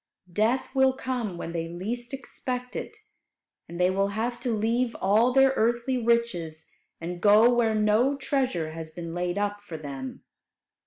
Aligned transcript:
Death 0.33 0.73
will 0.73 0.93
come 0.93 1.37
when 1.37 1.51
they 1.51 1.69
least 1.69 2.11
expect 2.11 2.75
it, 2.75 2.97
and 3.69 3.79
they 3.79 3.91
will 3.91 4.07
have 4.07 4.39
to 4.39 4.49
leave 4.49 4.95
all 4.99 5.31
their 5.31 5.53
earthly 5.55 5.99
riches, 6.03 6.65
and 6.99 7.21
go 7.21 7.53
where 7.53 7.75
no 7.75 8.15
treasure 8.15 8.71
has 8.71 8.89
been 8.89 9.13
laid 9.13 9.37
up 9.37 9.61
for 9.61 9.77
them. 9.77 10.23